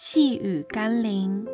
[0.00, 1.44] 细雨甘霖，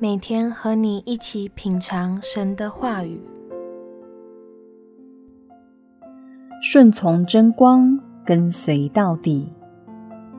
[0.00, 3.22] 每天和你一起品尝神的话语，
[6.60, 7.96] 顺从真光，
[8.26, 9.52] 跟随到底。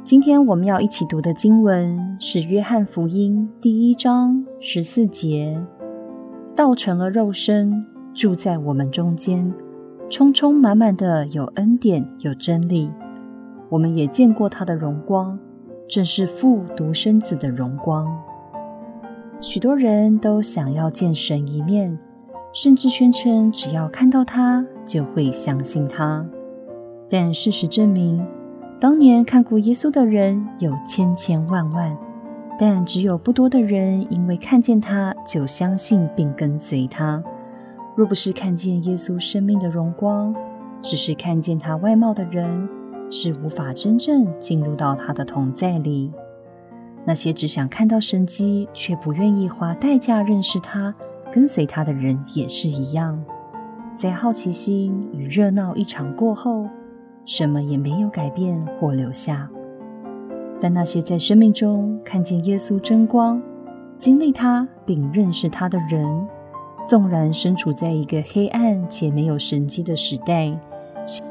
[0.04, 5.58] 今天我们要一起读的经文是《约翰福音》第一章十四节
[6.54, 9.54] ：“道成了肉身，住在我们中间，
[10.10, 12.92] 充充满满的有恩典，有真理。
[13.70, 15.40] 我们也见过他的荣光。”
[15.92, 18.08] 正是父独生子的荣光。
[19.42, 22.00] 许多人都想要见神一面，
[22.54, 26.26] 甚至宣称只要看到他就会相信他。
[27.10, 28.26] 但事实证明，
[28.80, 31.98] 当年看过耶稣的人有千千万万，
[32.58, 37.22] 但只有不多的人因为看见他就相信并跟随他。
[37.98, 40.34] 若不是看见耶稣生命的荣光，
[40.82, 42.70] 只是看见他外貌的人，
[43.12, 46.12] 是无法真正进入到他的同在里。
[47.06, 50.96] 那些只想看到神迹，却不愿意花代价认识他、
[51.32, 53.24] 跟随他的人，也是一样。
[53.98, 56.68] 在好奇心与热闹一场过后，
[57.26, 59.50] 什么也没有改变或留下。
[60.60, 63.42] 但那些在生命中看见耶稣真光、
[63.98, 66.28] 经历他并认识他的人，
[66.88, 70.56] 纵然身处在一个黑暗且没有神迹的时代，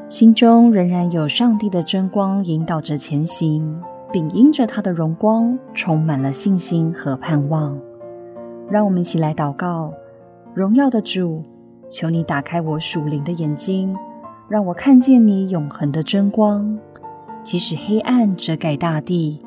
[0.09, 7.77] 心中仍然有上帝的真光引导着前行，并因着他的荣光充满了信心和盼望。
[8.69, 9.93] 让我们一起来祷告：
[10.53, 11.43] 荣耀的主，
[11.89, 13.95] 求你打开我属灵的眼睛，
[14.49, 16.77] 让我看见你永恒的真光。
[17.41, 19.39] 即使黑暗遮盖大地，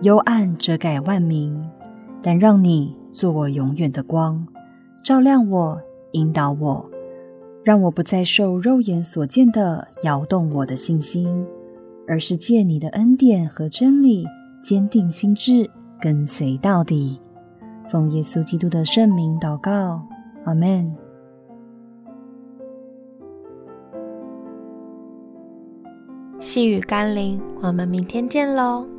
[0.00, 1.60] 幽暗遮盖万民，
[2.22, 4.46] 但让你做我永远的光，
[5.04, 5.80] 照亮我，
[6.12, 6.91] 引导我。
[7.64, 11.46] 让我不再受肉眼所见的摇动我的信心，
[12.08, 14.26] 而是借你的恩典和真理，
[14.62, 17.20] 坚定心志，跟随到底。
[17.88, 20.02] 奉耶稣基督的圣名祷告，
[20.44, 20.92] 阿门。
[26.40, 28.91] 细雨甘霖，我们明天见喽。